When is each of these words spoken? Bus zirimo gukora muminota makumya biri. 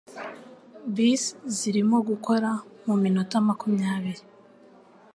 Bus 0.93 1.23
zirimo 1.55 1.97
gukora 2.09 2.49
muminota 2.85 3.35
makumya 3.47 3.91
biri. 4.03 4.23